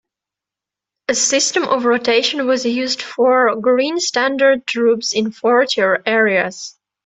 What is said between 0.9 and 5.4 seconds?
A system of rotation was used for Green Standard troops in